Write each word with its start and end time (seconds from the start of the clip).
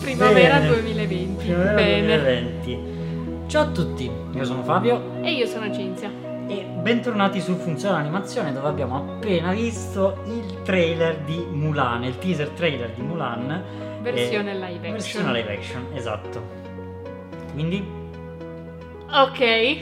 Primavera 0.00 0.60
2020. 0.66 1.44
Primavera 1.44 1.74
Bene. 1.74 2.18
2020. 2.62 2.92
Ciao 3.48 3.62
a 3.62 3.66
tutti, 3.68 4.10
io 4.32 4.44
sono 4.44 4.62
Fabio 4.62 5.20
E 5.22 5.32
io 5.32 5.46
sono 5.46 5.72
Cinzia. 5.72 6.10
e 6.48 6.62
bentornati 6.80 7.40
su 7.40 7.56
Funzione 7.56 7.98
Animazione 7.98 8.52
dove 8.52 8.68
abbiamo 8.68 8.96
appena 8.96 9.52
visto 9.52 10.22
il 10.26 10.62
trailer 10.62 11.18
di 11.18 11.36
Mulan, 11.50 12.04
il 12.04 12.18
teaser 12.18 12.48
trailer 12.50 12.90
di 12.90 13.02
Mulan. 13.02 13.62
Versione 14.02 14.50
eh, 14.52 14.54
live 14.54 14.74
action. 14.76 14.92
Versione 14.92 15.32
live 15.32 15.52
action, 15.52 15.86
esatto. 15.94 16.42
Quindi 17.52 18.02
Ok. 19.10 19.76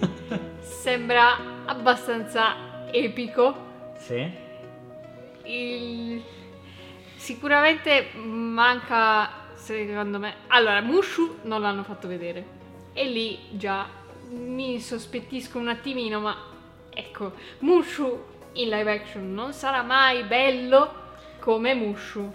Sembra 0.60 1.36
abbastanza 1.66 2.86
epico. 2.90 3.54
sì, 3.98 4.30
Il- 5.44 6.22
Sicuramente 7.18 8.10
manca, 8.14 9.28
secondo 9.54 10.18
me. 10.18 10.34
Allora, 10.46 10.80
Mushu 10.80 11.38
non 11.42 11.60
l'hanno 11.60 11.82
fatto 11.82 12.06
vedere. 12.06 12.56
E 12.92 13.04
lì 13.08 13.38
già 13.50 13.86
mi 14.30 14.80
sospettisco 14.80 15.58
un 15.58 15.68
attimino, 15.68 16.20
ma 16.20 16.36
ecco, 16.90 17.32
Mushu 17.58 18.24
in 18.52 18.68
live 18.68 18.90
action 18.90 19.34
non 19.34 19.52
sarà 19.52 19.82
mai 19.82 20.22
bello 20.24 21.06
come 21.40 21.74
Mushu 21.74 22.32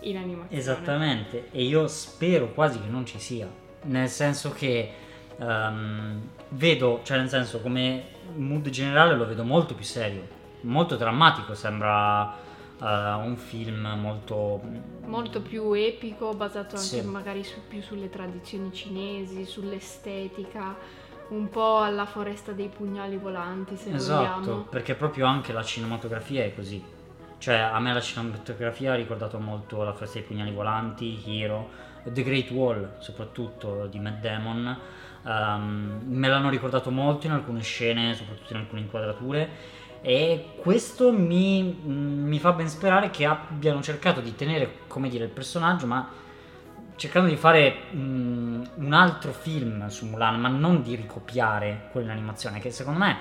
in 0.00 0.16
animazione. 0.16 0.60
esattamente. 0.60 1.48
E 1.52 1.62
io 1.62 1.86
spero 1.86 2.52
quasi 2.52 2.80
che 2.80 2.88
non 2.88 3.06
ci 3.06 3.18
sia. 3.20 3.48
Nel 3.82 4.08
senso 4.08 4.52
che 4.52 4.92
ehm, 5.38 6.20
vedo, 6.50 7.00
cioè 7.04 7.18
nel 7.18 7.28
senso 7.28 7.60
come 7.60 8.04
mood 8.34 8.68
generale 8.70 9.14
lo 9.14 9.26
vedo 9.26 9.44
molto 9.44 9.74
più 9.74 9.84
serio, 9.84 10.26
molto 10.62 10.96
drammatico, 10.96 11.54
sembra 11.54 12.42
eh, 12.80 12.84
un 12.84 13.36
film 13.36 13.86
molto 14.00 14.60
Molto 15.06 15.40
più 15.42 15.72
epico, 15.72 16.32
basato 16.34 16.76
anche 16.76 17.00
Sì. 17.00 17.02
magari 17.02 17.44
su- 17.44 17.60
più 17.68 17.82
sulle 17.82 18.08
tradizioni 18.08 18.72
cinesi, 18.72 19.44
sull'estetica, 19.44 20.76
un 21.28 21.48
po' 21.50 21.80
alla 21.80 22.06
foresta 22.06 22.52
dei 22.52 22.68
pugnali 22.68 23.16
volanti, 23.16 23.76
se 23.76 23.92
Esatto, 23.92 24.40
vogliamo. 24.40 24.62
perché 24.70 24.94
proprio 24.94 25.26
anche 25.26 25.52
la 25.52 25.62
cinematografia 25.62 26.44
è 26.44 26.54
così. 26.54 26.82
Cioè, 27.38 27.56
a 27.56 27.78
me 27.80 27.92
la 27.92 28.00
cinematografia 28.00 28.92
ha 28.92 28.96
ricordato 28.96 29.38
molto 29.38 29.82
La 29.82 29.92
Foresta 29.92 30.18
dei 30.18 30.26
Pugnali 30.26 30.50
Volanti, 30.50 31.22
Hero, 31.26 31.68
The 32.04 32.22
Great 32.22 32.50
Wall, 32.50 32.94
soprattutto 33.00 33.86
di 33.86 33.98
Matt 33.98 34.20
Damon. 34.20 34.78
Ehm, 35.26 36.00
me 36.06 36.28
l'hanno 36.28 36.48
ricordato 36.48 36.90
molto 36.90 37.26
in 37.26 37.32
alcune 37.32 37.60
scene, 37.60 38.14
soprattutto 38.14 38.52
in 38.54 38.60
alcune 38.60 38.80
inquadrature. 38.80 39.48
E 40.06 40.50
questo 40.56 41.12
mi, 41.12 41.62
mm, 41.62 42.26
mi 42.28 42.38
fa 42.38 42.52
ben 42.52 42.68
sperare 42.68 43.08
che 43.08 43.24
abbiano 43.24 43.80
cercato 43.80 44.20
di 44.20 44.34
tenere, 44.34 44.80
come 44.86 45.08
dire, 45.08 45.24
il 45.24 45.30
personaggio, 45.30 45.86
ma 45.86 46.06
cercando 46.94 47.30
di 47.30 47.36
fare 47.36 47.74
mm, 47.94 48.64
un 48.74 48.92
altro 48.92 49.32
film 49.32 49.88
su 49.88 50.04
Mulan, 50.04 50.38
ma 50.38 50.48
non 50.48 50.82
di 50.82 50.94
ricopiare 50.94 51.88
quell'animazione, 51.90 52.60
che 52.60 52.70
secondo 52.70 52.98
me 52.98 53.16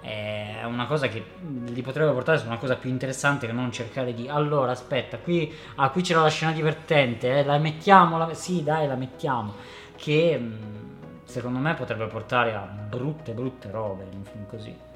è 0.00 0.62
una 0.66 0.86
cosa 0.86 1.08
che 1.08 1.22
li 1.64 1.82
potrebbe 1.82 2.12
portare 2.12 2.38
su 2.38 2.46
una 2.46 2.58
cosa 2.58 2.76
più 2.76 2.90
interessante 2.90 3.48
che 3.48 3.52
non 3.52 3.72
cercare 3.72 4.14
di 4.14 4.28
allora 4.28 4.70
aspetta 4.70 5.18
qui, 5.18 5.52
ah, 5.74 5.90
qui 5.90 6.02
c'era 6.02 6.22
la 6.22 6.30
scena 6.30 6.52
divertente 6.52 7.40
eh, 7.40 7.44
la 7.44 7.58
mettiamo 7.58 8.16
la... 8.16 8.32
sì 8.34 8.62
dai 8.62 8.86
la 8.86 8.94
mettiamo. 8.94 9.54
Che 9.96 10.38
mm, 10.38 11.24
secondo 11.24 11.58
me 11.58 11.74
potrebbe 11.74 12.06
portare 12.06 12.54
a 12.54 12.60
brutte 12.60 13.32
brutte 13.32 13.68
robe 13.72 14.04
in 14.04 14.18
un 14.18 14.24
film 14.24 14.46
così 14.46 14.89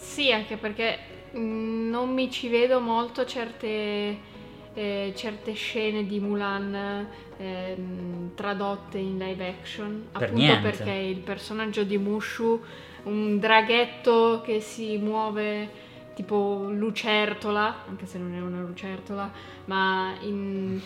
Sì, 0.00 0.32
anche 0.32 0.56
perché 0.56 0.98
mh, 1.32 1.88
non 1.90 2.12
mi 2.12 2.30
ci 2.30 2.48
vedo 2.48 2.80
molto 2.80 3.24
certe, 3.26 4.18
eh, 4.74 5.12
certe 5.14 5.52
scene 5.52 6.06
di 6.06 6.18
Mulan 6.18 7.06
ehm, 7.36 8.34
tradotte 8.34 8.98
in 8.98 9.18
live 9.18 9.46
action. 9.46 10.08
Per 10.12 10.22
appunto 10.22 10.40
niente. 10.42 10.62
perché 10.68 10.90
il 10.90 11.18
personaggio 11.18 11.84
di 11.84 11.98
Mushu, 11.98 12.60
un 13.04 13.38
draghetto 13.38 14.40
che 14.44 14.60
si 14.60 14.96
muove 14.96 15.88
tipo 16.20 16.68
lucertola, 16.70 17.84
anche 17.88 18.04
se 18.04 18.18
non 18.18 18.34
è 18.34 18.40
una 18.40 18.60
lucertola, 18.60 19.30
ma 19.64 20.12
in, 20.20 20.78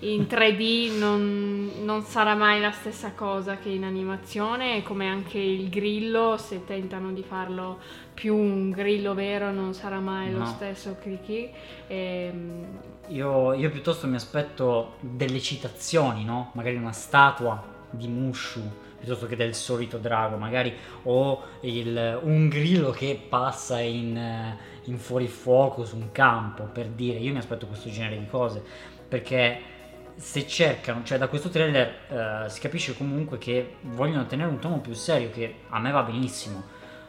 in 0.00 0.22
3D 0.22 0.98
non, 0.98 1.70
non 1.84 2.02
sarà 2.02 2.34
mai 2.34 2.60
la 2.60 2.72
stessa 2.72 3.12
cosa 3.12 3.56
che 3.56 3.68
in 3.68 3.84
animazione, 3.84 4.82
come 4.82 5.08
anche 5.08 5.38
il 5.38 5.68
grillo, 5.68 6.36
se 6.38 6.64
tentano 6.64 7.12
di 7.12 7.22
farlo 7.22 7.78
più 8.12 8.34
un 8.36 8.70
grillo 8.70 9.14
vero 9.14 9.52
non 9.52 9.74
sarà 9.74 10.00
mai 10.00 10.32
lo 10.32 10.38
No. 10.38 10.46
stesso 10.46 10.96
Kriki. 11.00 11.48
Ehm, 11.86 12.66
io, 13.08 13.52
io 13.54 13.70
piuttosto 13.70 14.08
mi 14.08 14.16
aspetto 14.16 14.96
delle 15.00 15.40
citazioni 15.40 16.24
no? 16.24 16.50
magari 16.54 16.76
una 16.76 16.92
statua 16.92 17.78
di 17.90 18.08
Mushu 18.08 18.88
piuttosto 18.98 19.26
che 19.26 19.36
del 19.36 19.54
solito 19.54 19.96
drago 19.98 20.36
magari 20.36 20.74
o 21.04 21.42
il- 21.60 22.18
un 22.22 22.48
grillo 22.48 22.90
che 22.90 23.20
passa 23.28 23.80
in, 23.80 24.54
in 24.84 24.98
fuorifuoco 24.98 25.84
su 25.84 25.96
un 25.96 26.12
campo 26.12 26.64
per 26.64 26.86
dire 26.88 27.18
io 27.18 27.32
mi 27.32 27.38
aspetto 27.38 27.66
questo 27.66 27.90
genere 27.90 28.18
di 28.18 28.26
cose 28.26 28.62
perché 29.08 29.78
se 30.16 30.46
cercano, 30.46 31.02
cioè 31.02 31.16
da 31.16 31.28
questo 31.28 31.48
trailer 31.48 32.44
eh, 32.44 32.48
si 32.50 32.60
capisce 32.60 32.94
comunque 32.94 33.38
che 33.38 33.76
vogliono 33.82 34.26
tenere 34.26 34.50
un 34.50 34.58
tono 34.58 34.80
più 34.80 34.92
serio 34.92 35.30
che 35.30 35.60
a 35.70 35.78
me 35.78 35.90
va 35.90 36.02
benissimo 36.02 36.62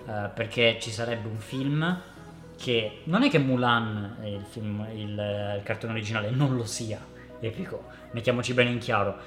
eh, 0.08 0.30
perché 0.34 0.78
ci 0.80 0.92
sarebbe 0.92 1.28
un 1.28 1.38
film 1.38 2.02
che 2.58 3.02
non 3.06 3.24
è 3.24 3.30
che 3.30 3.40
Mulan, 3.40 4.18
il, 4.24 4.46
film, 4.48 4.86
il, 4.94 5.10
il 5.58 5.62
cartone 5.64 5.94
originale, 5.94 6.30
non 6.30 6.56
lo 6.56 6.64
sia 6.64 7.04
epico, 7.40 7.86
mettiamoci 8.12 8.54
bene 8.54 8.70
in 8.70 8.78
chiaro, 8.78 9.18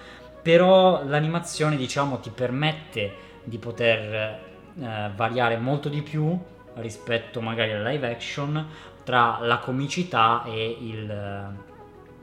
però 0.44 1.03
l'animazione 1.06 1.75
diciamo 1.75 2.21
ti 2.21 2.28
permette 2.28 3.15
di 3.44 3.56
poter 3.56 4.12
eh, 4.78 5.10
variare 5.16 5.56
molto 5.56 5.88
di 5.88 6.03
più 6.03 6.38
rispetto 6.75 7.41
magari 7.41 7.72
al 7.72 7.82
live 7.82 8.10
action 8.10 8.66
tra 9.04 9.38
la 9.41 9.56
comicità 9.56 10.44
e 10.44 10.77
il 10.81 11.53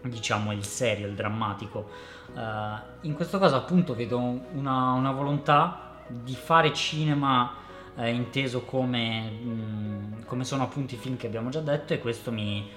diciamo 0.04 0.52
il 0.52 0.64
serio, 0.64 1.08
il 1.08 1.16
drammatico. 1.16 1.90
Eh, 2.36 3.08
in 3.08 3.16
questo 3.16 3.40
caso 3.40 3.56
appunto 3.56 3.96
vedo 3.96 4.20
una, 4.20 4.92
una 4.92 5.12
volontà 5.12 6.04
di 6.08 6.36
fare 6.36 6.74
cinema 6.74 7.56
eh, 7.96 8.12
inteso 8.12 8.62
come, 8.66 9.32
mh, 9.32 10.26
come 10.26 10.44
sono 10.44 10.62
appunto 10.62 10.94
i 10.94 10.98
film 10.98 11.18
che 11.18 11.26
abbiamo 11.26 11.50
già 11.50 11.62
detto 11.62 11.94
e 11.94 12.00
questo 12.00 12.32
mi, 12.32 12.70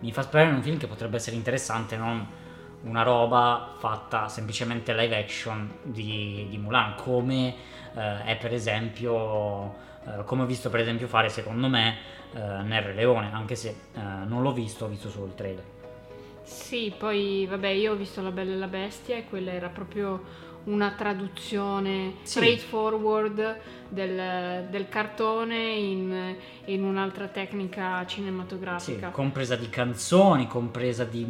mi 0.00 0.12
fa 0.12 0.20
sperare 0.20 0.50
in 0.50 0.56
un 0.56 0.62
film 0.62 0.76
che 0.76 0.86
potrebbe 0.86 1.16
essere 1.16 1.36
interessante, 1.36 1.96
non 1.96 2.48
una 2.82 3.02
roba 3.02 3.74
fatta 3.78 4.28
semplicemente 4.28 4.94
live 4.94 5.16
action 5.16 5.70
di, 5.82 6.46
di 6.48 6.58
Mulan, 6.58 6.94
come 6.96 7.54
eh, 7.94 8.24
è 8.24 8.36
per 8.36 8.52
esempio, 8.54 9.74
eh, 10.06 10.24
come 10.24 10.42
ho 10.42 10.46
visto 10.46 10.70
per 10.70 10.80
esempio 10.80 11.06
fare 11.06 11.28
secondo 11.28 11.68
me 11.68 11.96
eh, 12.32 12.38
nel 12.38 12.82
Re 12.82 12.94
Leone, 12.94 13.30
anche 13.32 13.54
se 13.54 13.68
eh, 13.68 14.00
non 14.00 14.42
l'ho 14.42 14.52
visto, 14.52 14.84
ho 14.84 14.88
visto 14.88 15.10
solo 15.10 15.26
il 15.26 15.34
trailer. 15.34 15.64
sì, 16.42 16.92
poi 16.96 17.46
vabbè, 17.48 17.68
io 17.68 17.92
ho 17.92 17.96
visto 17.96 18.22
La 18.22 18.30
Bella 18.30 18.52
e 18.54 18.56
la 18.56 18.68
Bestia 18.68 19.16
e 19.16 19.24
quella 19.24 19.52
era 19.52 19.68
proprio 19.68 20.48
una 20.64 20.90
traduzione 20.96 22.14
Sì. 22.22 22.38
straightforward 22.38 23.56
del, 23.88 24.66
del 24.70 24.88
cartone 24.88 25.56
in, 25.72 26.34
in 26.66 26.84
un'altra 26.84 27.26
tecnica 27.28 28.02
Sì, 28.06 28.16
cinematografica. 28.16 29.08
compresa 29.10 29.56
di 29.56 29.68
canzoni, 29.68 30.46
compresa 30.46 31.04
di 31.04 31.26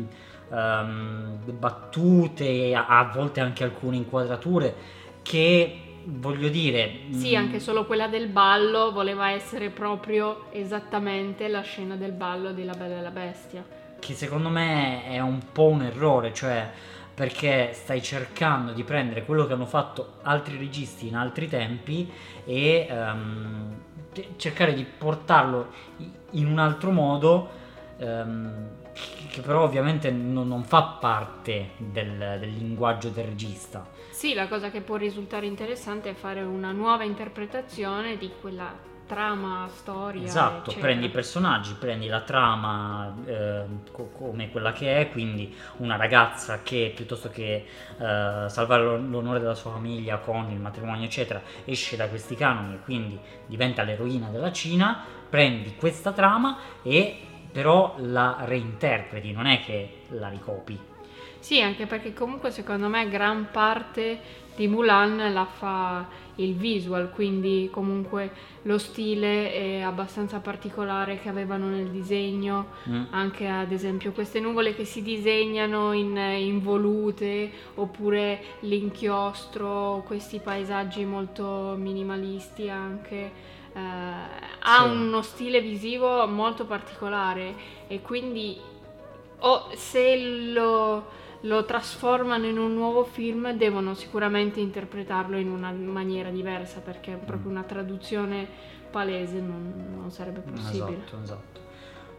ehm, 0.52 1.38
battute, 1.58 2.74
a, 2.74 2.86
a 2.86 3.04
volte 3.04 3.40
anche 3.40 3.64
alcune 3.64 3.96
inquadrature 3.96 4.74
che 5.22 5.80
voglio 6.04 6.48
dire... 6.48 6.90
Sì, 7.10 7.34
mh, 7.34 7.38
anche 7.38 7.60
solo 7.60 7.84
quella 7.84 8.08
del 8.08 8.26
ballo 8.28 8.90
voleva 8.92 9.30
essere 9.30 9.70
proprio 9.70 10.46
esattamente 10.50 11.46
la 11.48 11.60
scena 11.62 11.94
del 11.96 12.12
ballo 12.12 12.52
di 12.52 12.64
La 12.64 12.74
Bella 12.74 12.98
e 12.98 13.02
la 13.02 13.10
Bestia. 13.10 13.64
che 14.00 14.14
secondo 14.14 14.48
me 14.48 15.04
è 15.04 15.20
un 15.20 15.40
po' 15.52 15.66
un 15.66 15.82
errore, 15.82 16.32
cioè 16.32 16.70
perché 17.20 17.72
stai 17.74 18.00
cercando 18.00 18.72
di 18.72 18.82
prendere 18.82 19.26
quello 19.26 19.46
che 19.46 19.52
hanno 19.52 19.66
fatto 19.66 20.14
altri 20.22 20.56
registi 20.56 21.06
in 21.06 21.16
altri 21.16 21.48
tempi 21.48 22.10
e 22.46 22.86
te- 24.10 24.28
cercare 24.36 24.72
di 24.72 24.86
portarlo 24.86 25.68
in 26.30 26.46
un 26.46 26.58
altro 26.58 26.90
modo 26.90 27.50
ehm, 27.98 28.68
che 29.28 29.42
però 29.42 29.64
ovviamente 29.64 30.10
non, 30.10 30.48
non 30.48 30.64
fa 30.64 30.96
parte 30.98 31.72
del, 31.76 32.38
del 32.40 32.54
linguaggio 32.54 33.10
del 33.10 33.26
regista. 33.26 33.86
Sì, 34.08 34.32
la 34.32 34.48
cosa 34.48 34.70
che 34.70 34.80
può 34.80 34.96
risultare 34.96 35.44
interessante 35.44 36.08
è 36.08 36.14
fare 36.14 36.40
una 36.40 36.72
nuova 36.72 37.04
interpretazione 37.04 38.16
di 38.16 38.30
quella 38.40 38.74
trama, 39.14 39.68
storia. 39.68 40.22
Esatto, 40.22 40.70
eccetera. 40.70 40.80
prendi 40.86 41.06
i 41.06 41.10
personaggi, 41.10 41.74
prendi 41.74 42.06
la 42.06 42.20
trama 42.20 43.14
eh, 43.26 43.64
co- 43.90 44.10
come 44.16 44.50
quella 44.50 44.72
che 44.72 44.98
è, 45.00 45.10
quindi 45.10 45.52
una 45.78 45.96
ragazza 45.96 46.62
che 46.62 46.92
piuttosto 46.94 47.28
che 47.28 47.66
eh, 47.98 48.44
salvare 48.48 48.84
l'o- 48.84 48.96
l'onore 48.96 49.40
della 49.40 49.54
sua 49.54 49.72
famiglia 49.72 50.18
con 50.18 50.50
il 50.50 50.60
matrimonio, 50.60 51.04
eccetera, 51.04 51.42
esce 51.64 51.96
da 51.96 52.08
questi 52.08 52.36
canoni 52.36 52.74
e 52.74 52.80
quindi 52.80 53.18
diventa 53.46 53.82
l'eroina 53.82 54.28
della 54.28 54.52
Cina, 54.52 55.02
prendi 55.28 55.74
questa 55.74 56.12
trama 56.12 56.56
e 56.82 57.18
però 57.50 57.96
la 57.98 58.38
reinterpreti, 58.42 59.32
non 59.32 59.46
è 59.46 59.60
che 59.60 60.02
la 60.10 60.28
ricopi. 60.28 60.89
Sì, 61.40 61.60
anche 61.60 61.86
perché 61.86 62.12
comunque 62.12 62.50
secondo 62.50 62.88
me 62.88 63.08
gran 63.08 63.48
parte 63.50 64.20
di 64.54 64.68
Mulan 64.68 65.32
la 65.32 65.46
fa 65.46 66.06
il 66.36 66.54
visual, 66.54 67.10
quindi 67.10 67.68
comunque 67.72 68.30
lo 68.62 68.76
stile 68.76 69.52
è 69.52 69.80
abbastanza 69.80 70.38
particolare 70.40 71.18
che 71.18 71.28
avevano 71.30 71.66
nel 71.68 71.88
disegno, 71.88 72.66
Mm. 72.88 73.04
anche 73.10 73.46
ad 73.48 73.72
esempio 73.72 74.12
queste 74.12 74.38
nuvole 74.38 74.74
che 74.74 74.84
si 74.84 75.02
disegnano 75.02 75.92
in, 75.92 76.16
in 76.16 76.60
volute, 76.62 77.50
oppure 77.74 78.40
l'inchiostro, 78.60 80.02
questi 80.06 80.38
paesaggi 80.40 81.04
molto 81.04 81.74
minimalisti 81.78 82.68
anche. 82.68 83.48
eh, 83.72 83.78
ha 83.78 84.82
Sì. 84.82 84.88
uno 84.90 85.22
stile 85.22 85.60
visivo 85.60 86.26
molto 86.26 86.64
particolare 86.64 87.54
e 87.86 88.00
quindi 88.02 88.56
o 89.40 89.68
se 89.74 90.16
lo, 90.52 91.06
lo 91.42 91.64
trasformano 91.64 92.46
in 92.46 92.58
un 92.58 92.74
nuovo 92.74 93.04
film 93.04 93.52
devono 93.52 93.94
sicuramente 93.94 94.60
interpretarlo 94.60 95.36
in 95.38 95.50
una 95.50 95.70
maniera 95.72 96.30
diversa 96.30 96.80
perché 96.80 97.12
proprio 97.12 97.50
Mm. 97.50 97.54
una 97.56 97.62
traduzione 97.64 98.48
palese 98.90 99.40
non, 99.40 99.94
non 99.96 100.10
sarebbe 100.10 100.40
possibile. 100.40 100.96
Esatto, 101.04 101.22
esatto. 101.22 101.60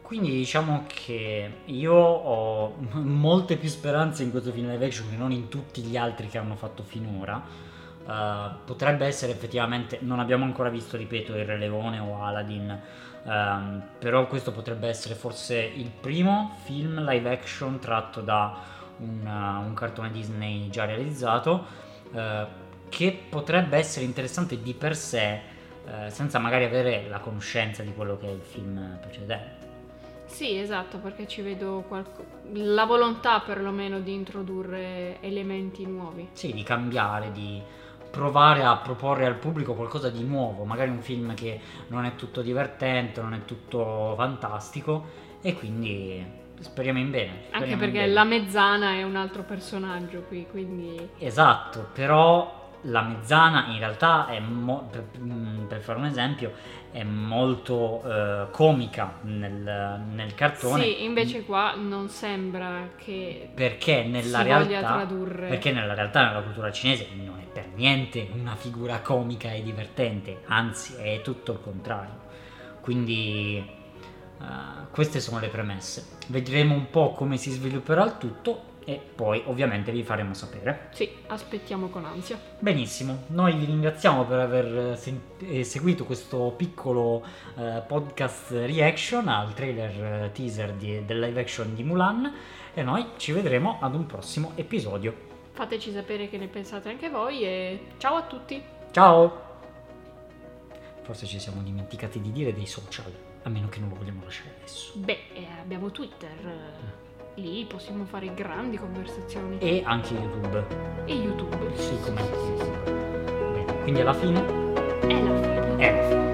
Quindi 0.01 0.31
diciamo 0.31 0.85
che 0.87 1.57
io 1.65 1.93
ho 1.93 2.75
molte 2.99 3.57
più 3.57 3.69
speranze 3.69 4.23
in 4.23 4.31
questo 4.31 4.51
film 4.51 4.69
live 4.69 4.85
action 4.85 5.09
che 5.09 5.15
non 5.15 5.31
in 5.31 5.47
tutti 5.47 5.81
gli 5.81 5.95
altri 5.97 6.27
che 6.27 6.37
hanno 6.37 6.55
fatto 6.55 6.83
finora. 6.83 7.69
Uh, 8.03 8.55
potrebbe 8.65 9.05
essere 9.05 9.31
effettivamente, 9.31 9.99
non 10.01 10.19
abbiamo 10.19 10.43
ancora 10.43 10.69
visto, 10.69 10.97
ripeto, 10.97 11.35
il 11.37 11.45
Re 11.45 11.57
Leone 11.57 11.99
o 11.99 12.21
Aladdin, 12.23 12.81
ehm, 13.25 13.81
però 13.99 14.27
questo 14.27 14.51
potrebbe 14.51 14.87
essere 14.87 15.15
forse 15.15 15.57
il 15.57 15.89
primo 15.89 16.57
film 16.63 17.03
live 17.03 17.29
action 17.31 17.79
tratto 17.79 18.21
da 18.21 18.79
un, 18.97 19.25
uh, 19.25 19.65
un 19.65 19.73
cartone 19.73 20.11
Disney 20.11 20.69
già 20.69 20.85
realizzato, 20.85 21.65
eh, 22.13 22.45
che 22.89 23.19
potrebbe 23.29 23.77
essere 23.77 24.05
interessante 24.05 24.61
di 24.61 24.73
per 24.73 24.95
sé, 24.95 25.39
eh, 25.85 26.09
senza 26.09 26.39
magari 26.39 26.65
avere 26.65 27.07
la 27.07 27.19
conoscenza 27.19 27.83
di 27.83 27.93
quello 27.93 28.17
che 28.17 28.27
è 28.27 28.31
il 28.31 28.41
film 28.41 28.97
precedente. 28.99 29.69
Sì, 30.25 30.57
esatto, 30.57 30.97
perché 30.97 31.27
ci 31.27 31.41
vedo 31.41 31.83
qualco- 31.87 32.25
la 32.53 32.85
volontà 32.85 33.41
perlomeno 33.41 33.99
di 33.99 34.13
introdurre 34.13 35.17
elementi 35.21 35.85
nuovi. 35.85 36.29
Sì, 36.33 36.53
di 36.53 36.63
cambiare, 36.63 37.31
di 37.31 37.61
provare 38.11 38.63
a 38.63 38.75
proporre 38.77 39.25
al 39.25 39.35
pubblico 39.35 39.73
qualcosa 39.73 40.09
di 40.09 40.23
nuovo, 40.23 40.65
magari 40.65 40.89
un 40.89 41.01
film 41.01 41.33
che 41.33 41.59
non 41.87 42.05
è 42.05 42.15
tutto 42.15 42.41
divertente, 42.41 43.21
non 43.21 43.33
è 43.33 43.45
tutto 43.45 44.13
fantastico 44.17 45.19
e 45.41 45.53
quindi 45.55 46.23
speriamo 46.59 46.99
in 46.99 47.09
bene. 47.09 47.29
Anche 47.29 47.45
speriamo 47.47 47.73
in 47.73 47.79
perché 47.79 47.99
bene. 47.99 48.13
la 48.13 48.23
mezzana 48.23 48.91
è 48.91 49.03
un 49.03 49.15
altro 49.15 49.43
personaggio 49.43 50.21
qui, 50.27 50.45
quindi 50.49 51.09
Esatto, 51.17 51.89
però 51.93 52.59
la 52.85 53.01
mezzana 53.01 53.67
in 53.67 53.77
realtà 53.77 54.27
è, 54.27 54.39
mo- 54.39 54.87
per, 54.91 55.05
mm, 55.19 55.65
per 55.65 55.81
fare 55.81 55.99
un 55.99 56.05
esempio, 56.05 56.51
è 56.91 57.03
molto 57.03 58.03
eh, 58.03 58.47
comica 58.51 59.13
nel, 59.21 60.01
nel 60.13 60.33
cartone. 60.35 60.83
sì, 60.83 61.03
invece 61.03 61.45
qua 61.45 61.75
non 61.75 62.09
sembra 62.09 62.89
che 62.97 63.49
perché 63.53 64.03
nella 64.03 64.41
realtà 64.41 64.79
tradurre. 64.79 65.47
perché 65.47 65.71
nella 65.71 65.93
realtà 65.93 66.25
nella 66.27 66.41
cultura 66.41 66.71
cinese 66.71 67.07
non 67.13 67.39
per 67.61 67.67
niente 67.75 68.27
una 68.33 68.55
figura 68.55 69.01
comica 69.01 69.51
e 69.51 69.61
divertente 69.61 70.41
anzi 70.45 70.95
è 70.95 71.21
tutto 71.21 71.51
il 71.53 71.59
contrario. 71.61 72.29
Quindi 72.81 73.57
eh, 73.57 74.45
queste 74.91 75.19
sono 75.19 75.39
le 75.39 75.47
premesse. 75.49 76.05
Vedremo 76.27 76.73
un 76.73 76.89
po' 76.89 77.11
come 77.11 77.37
si 77.37 77.51
svilupperà 77.51 78.03
il 78.05 78.17
tutto 78.17 78.69
e 78.83 78.99
poi 79.13 79.43
ovviamente 79.45 79.91
vi 79.91 80.01
faremo 80.01 80.33
sapere. 80.33 80.87
Sì, 80.91 81.07
aspettiamo 81.27 81.89
con 81.89 82.03
ansia. 82.05 82.39
benissimo. 82.57 83.25
Noi 83.27 83.53
vi 83.53 83.65
ringraziamo 83.65 84.25
per 84.25 84.39
aver 84.39 84.97
sen- 84.97 85.21
eh, 85.39 85.63
seguito 85.63 86.03
questo 86.05 86.51
piccolo 86.57 87.23
eh, 87.55 87.83
podcast 87.85 88.49
reaction 88.51 89.27
al 89.27 89.53
trailer 89.53 90.23
eh, 90.23 90.31
teaser 90.31 90.73
di- 90.73 91.05
del 91.05 91.19
live 91.19 91.39
action 91.39 91.75
di 91.75 91.83
Mulan 91.83 92.33
e 92.73 92.81
noi 92.81 93.05
ci 93.17 93.31
vedremo 93.33 93.77
ad 93.81 93.93
un 93.93 94.07
prossimo 94.07 94.53
episodio 94.55 95.29
Fateci 95.53 95.91
sapere 95.91 96.29
che 96.29 96.37
ne 96.37 96.47
pensate 96.47 96.89
anche 96.89 97.09
voi 97.09 97.43
e 97.43 97.87
ciao 97.97 98.15
a 98.15 98.23
tutti! 98.23 98.61
Ciao! 98.91 99.49
Forse 101.01 101.25
ci 101.25 101.39
siamo 101.39 101.61
dimenticati 101.61 102.21
di 102.21 102.31
dire 102.31 102.53
dei 102.53 102.65
social, 102.65 103.11
a 103.43 103.49
meno 103.49 103.67
che 103.69 103.79
non 103.79 103.89
lo 103.89 103.95
vogliamo 103.95 104.23
lasciare 104.23 104.53
adesso. 104.57 104.93
Beh, 104.95 105.19
eh, 105.33 105.47
abbiamo 105.59 105.91
Twitter, 105.91 106.31
lì 107.35 107.65
possiamo 107.65 108.05
fare 108.05 108.33
grandi 108.33 108.77
conversazioni. 108.77 109.57
E 109.59 109.81
anche 109.85 110.13
YouTube. 110.13 110.65
E 111.05 111.13
YouTube. 111.13 111.75
Sì, 111.75 111.99
come 112.01 112.21
YouTube. 112.21 112.91
Bene, 113.53 113.81
quindi 113.81 114.01
alla 114.01 114.13
fine 114.13 114.39
È 114.39 115.21
la 115.21 115.39
fine. 115.41 115.75
è 115.77 115.91
la 115.91 116.07
fine. 116.07 116.30